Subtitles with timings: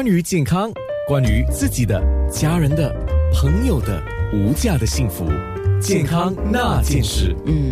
[0.00, 0.72] 关于健康，
[1.06, 2.02] 关于自己的、
[2.32, 2.90] 家人的、
[3.34, 5.26] 朋友的无价的幸福，
[5.78, 7.36] 健康那件事。
[7.44, 7.70] 嗯，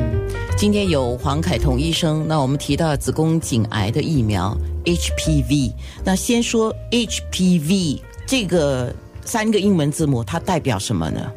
[0.54, 4.54] 今天有黄凯彤医生，那我们提到子宫颈癌的疫苗
[4.84, 5.72] HPV，
[6.04, 11.33] 那先说 HPV 这个三个英文字母，它代表什么呢？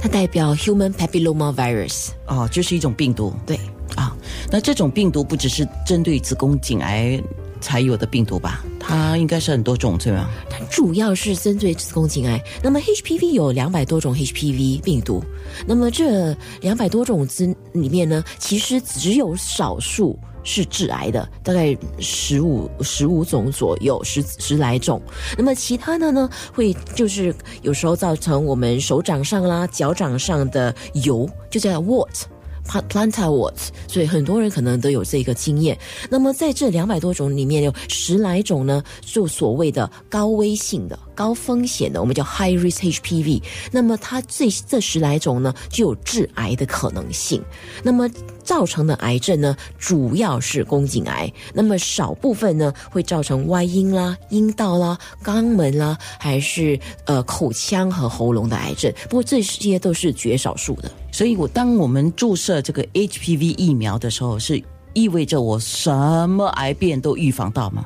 [0.00, 3.60] 它代表 Human Papilloma Virus，哦，就是一种病毒对，
[3.96, 4.16] 啊。
[4.50, 7.22] 那这种病毒不只是针对子宫颈癌
[7.60, 8.64] 才有的病毒吧？
[8.92, 10.28] 它应该是很多种，对吗？
[10.50, 12.38] 它主要是针对子宫颈癌。
[12.62, 15.24] 那么 HPV 有两百多种 HPV 病毒，
[15.66, 25.00] 那么这两百多种之里面呢，其实只有少数是致癌的，大概十五十五种左右，十十来种。
[25.38, 32.24] 那么其他的呢，会就是有时候造成我们手掌上啦、脚掌上的疣，就叫 wart。
[32.64, 35.78] Plant a wart，所以很多人可能都有这个经验。
[36.08, 43.42] 那么在这两百多种里面，有十来种呢，就所谓的高危性的、高风险的，我们叫 high risk HPV。
[43.70, 47.42] 那么它这这十来种呢，就有致癌的可能性。
[47.82, 48.08] 那么
[48.42, 51.32] 造成的癌症呢，主要是宫颈癌。
[51.54, 58.92] 那么少部分呢，会造成外阴啦、阴道啦、肛门啦，还是呃口腔和喉咙的癌症。
[59.04, 60.90] 不过这些都是绝少数的。
[61.10, 64.62] 所以，我当我们注射这个 HPV 疫苗的时候，是
[64.94, 65.90] 意味着我什
[66.28, 67.84] 么癌变都预防到吗？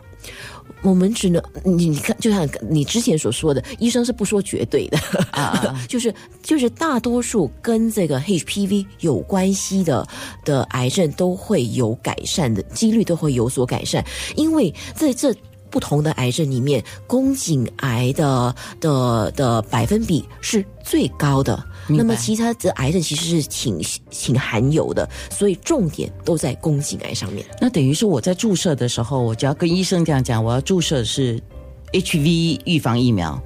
[0.86, 4.98] 我们只能你你看，就像你之前所说的，医生是不说绝对的。
[5.32, 10.06] 啊， 就是就是大多数跟这个 HPV 有关系的
[10.44, 14.04] 的癌症都会有改善的几率都会有所改善，
[14.36, 15.34] 因为在这
[15.76, 21.62] 不同的癌症里面，宫颈癌的的的百分比是最高的。
[21.86, 27.44] 那么其他的癌症其实是挺挺含有的，所以重点都在宫颈癌上面。
[27.60, 31.38] 那等于是我在注射的时候，我只要跟医生这样讲，我要注射是
[31.92, 33.38] HV 预防疫苗，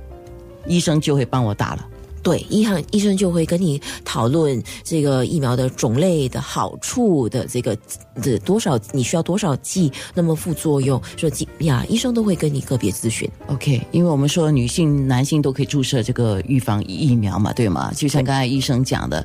[0.68, 1.84] 医生就会帮我打了。
[2.22, 7.76] 对，医生医生就会跟你讨论这个疫苗的种类的好处的这个
[8.22, 13.28] 的多少，你需要多少剂，那么副作用说剂呀，医生都会跟你个别咨询。
[13.46, 17.92] OK，因为我们说女性、男性都可以注射这个预防疫苗嘛，对吗？
[17.96, 19.24] 就像刚才医生讲的。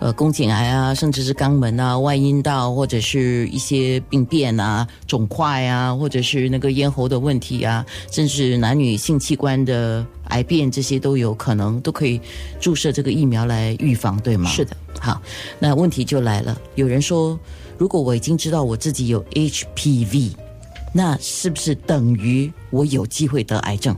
[0.00, 12.20] 呃，宫颈癌啊，甚至是肛门啊、外阴道，或者是一些病变啊、肿块啊，或者是那个咽喉的问题啊，甚至男女性器官的癌变，这些都有可能，都可以
[12.60, 14.50] 注射这个疫苗来预防，对吗？
[14.50, 14.76] 是的。
[15.00, 15.22] 好，
[15.60, 17.38] 那问题就来了，有人说，
[17.78, 20.32] 如果我已经知道我自己有 HPV，
[20.92, 23.96] 那是不是等于我有机会得癌症？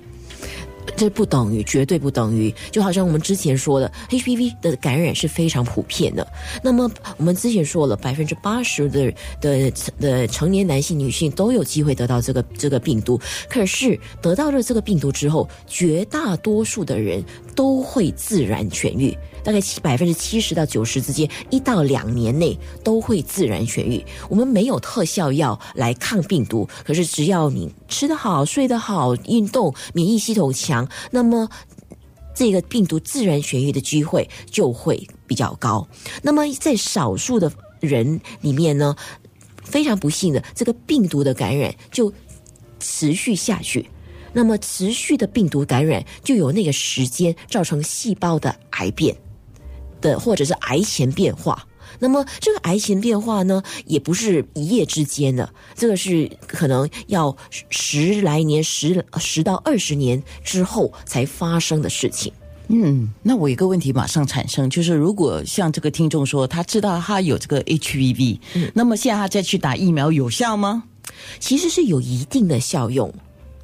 [0.95, 2.55] 这不等于，绝对不等于。
[2.71, 6.27] 就好像我们之前说的，HPV 的感染是非常普遍的。
[6.63, 13.21] 那么我们之前说了，百分之八十的的的成年男性、女性都有机会得到这个这个病毒。
[13.49, 17.25] 可是得到了这个病毒之后，绝大多数的人
[17.55, 19.17] 都会自然痊愈。
[19.47, 24.05] 大概七百分之七十到九十之间，一到两年内都会自然痊愈。
[24.29, 31.49] 我们没有特效药来抗病毒，可是只要你吃得好、睡得好、运动、免疫系统强，那么
[32.35, 35.87] 这个病毒自然痊愈的机会就会比较高。
[36.23, 38.97] 那么在少数的人里面呢，
[39.63, 42.13] 非常不幸的，这个病毒的感染就
[42.81, 43.89] 持续下去。
[44.33, 49.17] 那么持续的病毒感染就有那个时间造成细胞的癌变。
[50.01, 51.67] 的或者是癌前变化，
[51.99, 57.37] 那么这个癌前变化呢，也不是一夜之间的，这个是可能要
[57.71, 62.33] 十来年、十十到二十年之后才发生的事情。
[62.69, 68.41] 嗯，那我一个问题马上产生，就是如果像这个听众说，他知道他有这个 HPV，
[68.75, 70.83] 那么现在他再去打疫苗有效吗？
[71.39, 73.15] 其实是有一定的效用。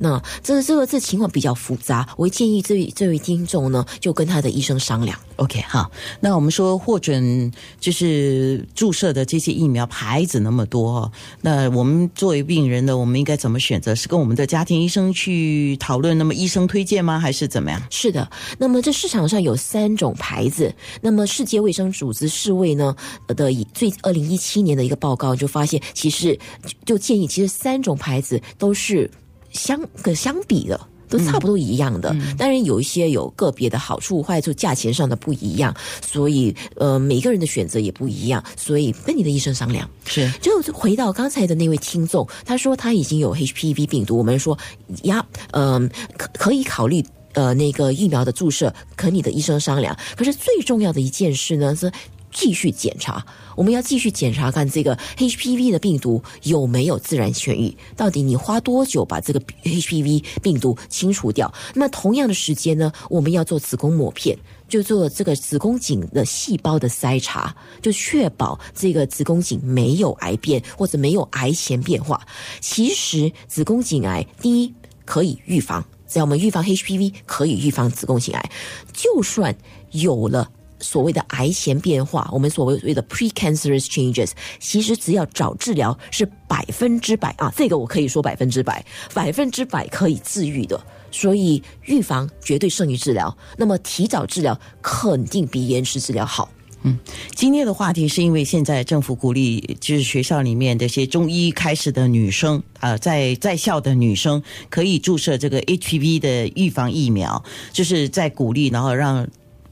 [0.02, 5.16] 那这这个这情况比较复杂，我会建议这位这位听众呢，就跟他的医生商量。
[5.36, 13.94] OK，好，那我们说获准就是注射的这些疫苗牌子那么多，那我们作为病人呢，我们应该怎么选择？
[13.94, 16.18] 是跟我们的家庭医生去讨论？
[16.18, 17.20] 那么医生推荐吗？
[17.20, 17.80] 还是怎么样？
[17.88, 18.28] 是的，
[18.58, 22.96] 那么这市场上有三种牌子，那么世界卫生组织世卫呢
[23.28, 26.36] 的最二零一七年的一个报告就发现，其实
[26.84, 29.08] 就建议，其实三种牌子都是。
[29.52, 39.86] 相跟相比的都差不多一样的，当然有一些有个别的好处坏处，价钱上的不一样，所以呃每个人的选择也不一样，所以跟你的医生商量。
[40.06, 44.58] 是，就回到刚才的那位听众，他说他已经有 HPV 病毒，我们说
[45.02, 47.04] 呀，嗯，可可以考虑
[47.34, 49.94] 呃那个疫苗的注射，和你的医生商量。
[50.16, 51.92] 可是最重要的一件事呢是。
[52.32, 53.24] 继续检查，
[53.54, 61.52] 我们要继续检查看这个 HPV 的病毒有没有自然痊愈，到底你花多久把这个 HPV 病毒清除掉？
[61.74, 64.36] 那同样的时间呢，我们要做子宫抹片。
[64.68, 72.26] 就做这个子宫颈的细胞的筛查，就确保这个子宫颈没有癌变或者没有癌前变化。
[72.58, 74.74] 其实子宫颈癌第一
[75.04, 78.50] 可以预防，只要我们预防 HPV，可以预防子宫颈癌。
[78.94, 79.54] 就算
[79.90, 80.50] 有了
[80.82, 88.84] 所谓的癌前变化，我们所谓所谓的 precancerous changes，其实只要找治疗是百分之百啊，这个我可以说百分之百，
[89.14, 90.78] 百分之百可以治愈的。
[91.10, 96.50] 所以预防绝对胜于治疗，那么提早治疗肯定比延迟治疗好。
[96.84, 96.98] 嗯，
[97.34, 109.28] 今天的话题是因为现在政府鼓励，就是学校里面这些中医开始的女生啊，在在校的女生可以注射这个 HPV 的预防疫苗，就是在鼓励，然后让。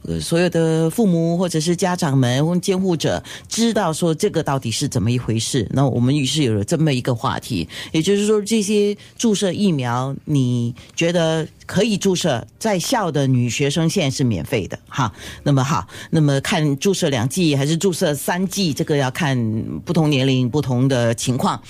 [0.06, 15.12] 呃，所有的父母或者是家长们或监护者知道说这个到底是怎么一回事，那我们于是有了这么一个话题，也就是说这些注射疫苗，你觉得可以注射在校的女学生现在是免费的哈。
[15.43, 19.37] 那么好，那么看注射两剂还是注射三剂，这个要看
[19.85, 21.62] 不同年龄不同的情况。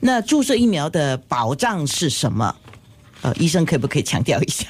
[0.00, 2.54] 那注射疫苗的保障是什么？
[3.22, 4.66] 呃，医生可不可以强调一下？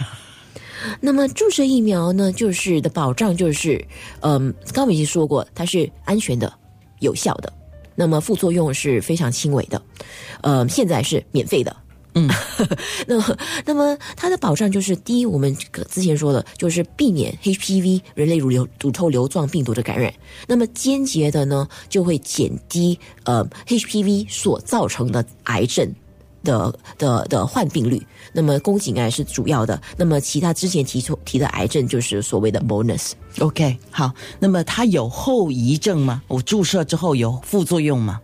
[1.01, 3.85] 那么注射疫苗呢，就是的保障就是，
[4.21, 6.53] 嗯，刚刚已经说过，它是安全的、
[7.01, 7.53] 有效的。
[7.95, 9.83] 那么副作用是非常轻微的，
[10.43, 11.77] 呃，现在是免费的。
[12.15, 12.29] 嗯，
[13.07, 15.55] 那么那么它的保障就是，第一，我们
[15.91, 20.13] 之前说的，就是避免 HPV 人类乳瘤乳头瘤状病毒的感染。
[20.47, 25.93] 那么间接的呢，就会减低呃 HPV 所造成的癌症。
[26.43, 33.13] 的的的患病率，那么宫颈癌是主要的，那么其他之前提出提的癌症就是所谓的 bonus。
[33.41, 36.23] OK，好，那么它有后遗症吗？
[36.29, 38.21] 我注射之后有副作用吗？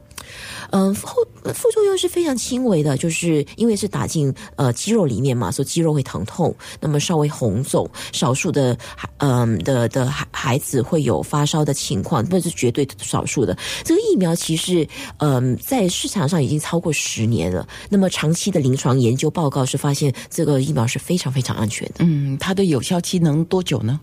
[0.70, 13.56] 嗯，后副作用是非常轻微的，就是因为是打进呃肌肉里面嘛，所以肌肉会疼痛，那么稍微红肿，少数的孩嗯的的孩孩子会有发烧的情况，不是绝对少数的。
[13.84, 14.86] 这个疫苗其实
[15.18, 21.94] 嗯在市场上已经超过十年了，那么长期的临床研究报告是发现这个疫苗是非常非常安全的。
[21.98, 24.00] 嗯，它的有效期能多久呢？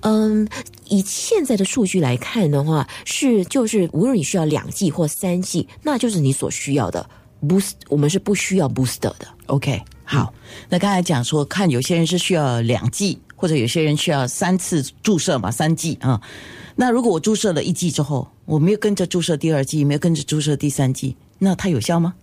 [0.00, 0.46] 嗯，
[0.88, 7.08] 以现在的数据来看的话，是就是无论你需要两剂或三剂，那就是你所需要的
[7.42, 7.72] boost。
[7.88, 9.26] 我们是不需要 booster 的。
[9.46, 10.32] OK，好。
[10.68, 16.20] 那刚才讲说，看有些人是需要两剂，或者有些人需要三次注射嘛，三剂啊。
[16.74, 22.14] 那如果我注射了一剂之后，我没有跟着注射第二剂，没有跟着注射第三剂，那它有效吗？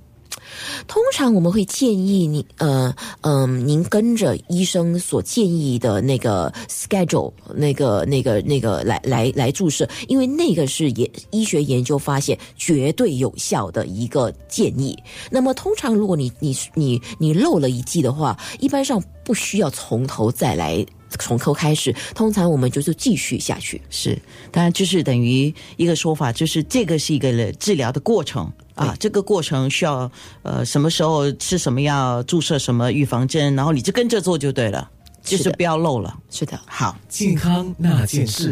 [0.88, 14.98] 通常我们会建议你，呃，嗯，您跟着医生所建议的那个 schedule，那个、那个、那个来来来注射，因为那个是研医学研究发现绝对有效的一个建议。
[15.30, 20.86] 那么，通常如果你你你你漏了一剂的话，一般上不需要从头再来。
[21.19, 23.81] 从头开始，通常我们就是继续下去。
[23.89, 24.19] 是，
[24.51, 28.95] 当然就是等于一个说法，就是这个是一个治疗的过程啊。
[29.00, 30.12] 这个过程需要
[30.42, 34.89] 呃什么时候吃什么药，注射什么预防针，然后你就跟着做就对了，
[35.24, 36.13] 就是不要漏了。
[36.30, 38.51] 是的，好，健康那件事。